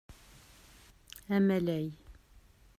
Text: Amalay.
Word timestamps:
Amalay. 1.35 1.87